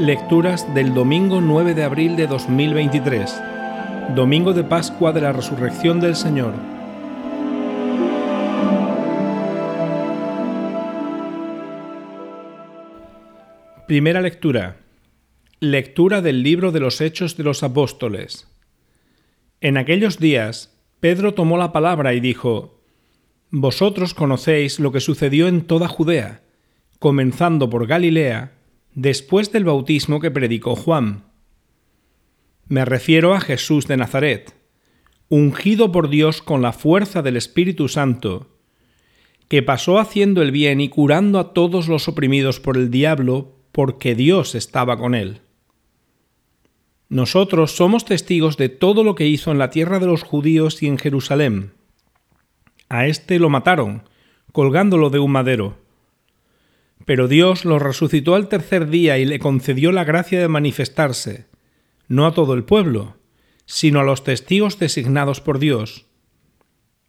[0.00, 3.38] Lecturas del domingo 9 de abril de 2023,
[4.14, 6.54] domingo de Pascua de la Resurrección del Señor.
[13.86, 14.78] Primera lectura.
[15.60, 18.48] Lectura del libro de los Hechos de los Apóstoles.
[19.60, 22.80] En aquellos días, Pedro tomó la palabra y dijo,
[23.50, 26.40] Vosotros conocéis lo que sucedió en toda Judea,
[26.98, 28.59] comenzando por Galilea,
[29.00, 31.24] después del bautismo que predicó Juan.
[32.68, 34.54] Me refiero a Jesús de Nazaret,
[35.30, 38.48] ungido por Dios con la fuerza del Espíritu Santo,
[39.48, 44.14] que pasó haciendo el bien y curando a todos los oprimidos por el diablo, porque
[44.14, 45.40] Dios estaba con él.
[47.08, 50.88] Nosotros somos testigos de todo lo que hizo en la tierra de los judíos y
[50.88, 51.72] en Jerusalén.
[52.90, 54.02] A éste lo mataron,
[54.52, 55.78] colgándolo de un madero
[57.04, 61.46] pero Dios lo resucitó al tercer día y le concedió la gracia de manifestarse,
[62.08, 63.16] no a todo el pueblo,
[63.66, 66.06] sino a los testigos designados por Dios.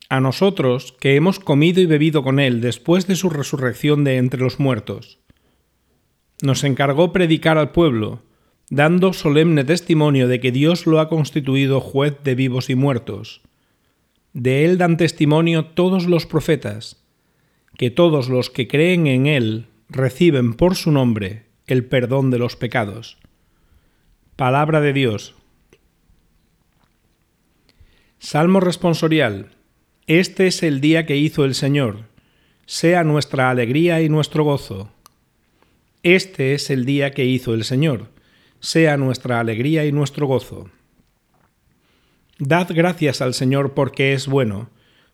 [0.09, 4.41] A nosotros, que hemos comido y bebido con Él después de su resurrección de entre
[4.41, 5.19] los muertos.
[6.41, 8.21] Nos encargó predicar al pueblo,
[8.69, 13.41] dando solemne testimonio de que Dios lo ha constituido juez de vivos y muertos.
[14.33, 17.03] De Él dan testimonio todos los profetas,
[17.77, 22.55] que todos los que creen en Él reciben por su nombre el perdón de los
[22.55, 23.17] pecados.
[24.37, 25.35] Palabra de Dios.
[28.19, 29.51] Salmo responsorial.
[30.07, 32.05] Este es el día que hizo el Señor.
[32.65, 34.89] Sea nuestra alegría y nuestro gozo.
[36.03, 38.07] Este es el día que hizo el Señor.
[38.61, 40.69] Sea nuestra alegría y nuestro gozo.
[42.39, 44.69] Dad gracias al Señor porque es bueno,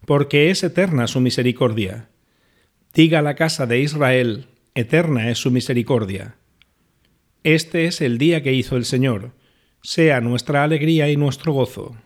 [0.05, 2.09] porque es eterna su misericordia.
[2.93, 4.47] Diga la casa de Israel,
[4.77, 6.35] eterna es su misericordia.
[7.43, 9.31] Este es el día que hizo el Señor,
[9.81, 11.97] sea nuestra alegría y nuestro gozo.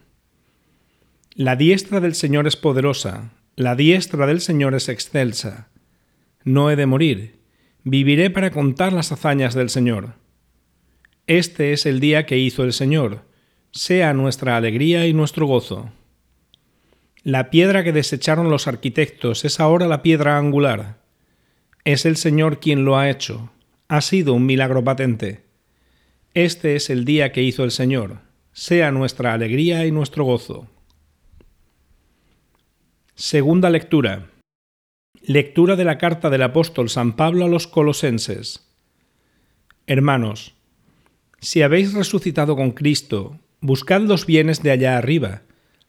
[1.35, 5.69] La diestra del Señor es poderosa, la diestra del Señor es excelsa.
[6.45, 7.41] No he de morir,
[7.83, 10.13] viviré para contar las hazañas del Señor.
[11.27, 13.25] Este es el día que hizo el Señor,
[13.71, 15.91] sea nuestra alegría y nuestro gozo.
[17.23, 21.00] La piedra que desecharon los arquitectos es ahora la piedra angular.
[21.83, 23.51] Es el Señor quien lo ha hecho.
[23.87, 25.43] Ha sido un milagro patente.
[26.33, 28.19] Este es el día que hizo el Señor.
[28.53, 30.67] Sea nuestra alegría y nuestro gozo.
[33.15, 34.29] Segunda lectura.
[35.21, 38.67] Lectura de la carta del apóstol San Pablo a los colosenses.
[39.87, 40.53] Hermanos,
[41.39, 45.41] si habéis resucitado con Cristo, buscad los bienes de allá arriba,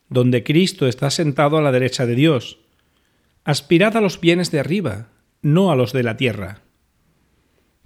[0.09, 2.59] donde Cristo está sentado a la derecha de Dios.
[3.45, 5.09] Aspirad a los bienes de arriba,
[5.43, 6.63] no a los de la tierra.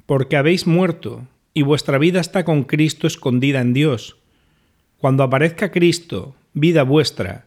[0.05, 4.19] Porque habéis muerto, y vuestra vida está con Cristo escondida en Dios.
[4.99, 7.47] Cuando aparezca Cristo, vida vuestra,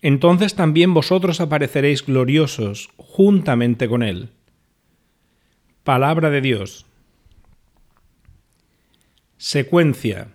[0.00, 4.30] entonces también vosotros apareceréis gloriosos juntamente con Él.
[5.82, 6.86] Palabra de Dios.
[9.36, 10.28] Secuencia.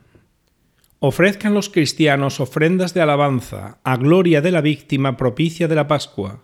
[0.99, 6.43] Ofrezcan los cristianos ofrendas de alabanza a gloria de la víctima propicia de la Pascua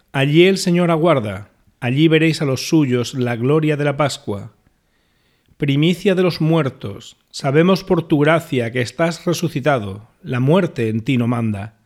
[0.13, 4.53] Allí el Señor aguarda, allí veréis a los suyos la gloria de la Pascua.
[5.55, 11.17] Primicia de los muertos, sabemos por tu gracia que estás resucitado, la muerte en ti
[11.17, 11.79] no manda.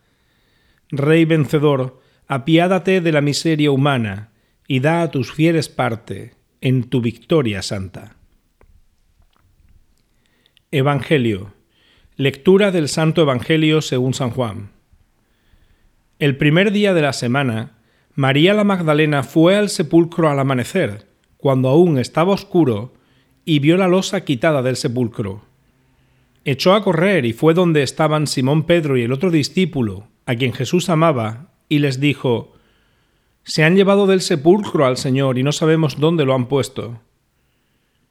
[0.90, 4.32] Rey vencedor, apiádate de la miseria humana
[4.68, 8.16] y da a tus fieles parte en tu victoria santa.
[10.72, 11.54] Evangelio.
[12.16, 14.72] Lectura del Santo Evangelio según San Juan.
[16.18, 17.76] El primer día de la semana,
[18.18, 22.94] María la Magdalena fue al sepulcro al amanecer, cuando aún estaba oscuro,
[23.44, 25.42] y vio la losa quitada del sepulcro.
[26.46, 30.54] Echó a correr y fue donde estaban Simón Pedro y el otro discípulo, a quien
[30.54, 32.54] Jesús amaba, y les dijo,
[33.44, 37.02] Se han llevado del sepulcro al Señor y no sabemos dónde lo han puesto.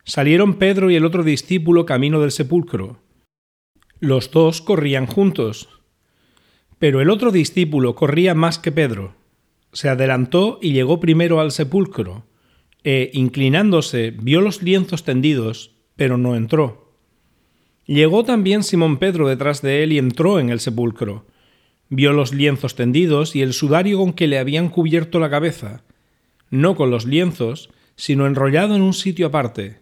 [0.04, 2.98] Salieron Pedro y el otro discípulo camino del sepulcro.
[4.00, 5.70] Los dos corrían juntos,
[6.78, 9.24] pero el otro discípulo corría más que Pedro
[9.75, 12.25] se adelantó y llegó primero al sepulcro,
[12.82, 16.93] e, inclinándose, vio los lienzos tendidos pero no entró.
[17.87, 21.26] Llegó también Simón Pedro detrás de él y entró en el sepulcro.
[21.91, 25.85] Vio los lienzos tendidos y el sudario con que le habían cubierto la cabeza,
[26.50, 29.81] no con los lienzos, sino enrollado en un sitio aparte.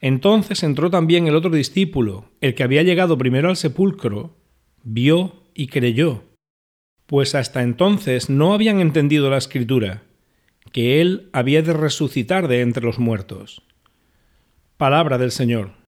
[0.00, 4.36] Entonces entró también el otro discípulo, el que había llegado primero al sepulcro,
[4.82, 6.22] vio y creyó,
[7.06, 10.02] pues hasta entonces no habían entendido la escritura,
[10.72, 13.62] que él había de resucitar de entre los muertos.
[14.76, 15.83] Palabra del Señor.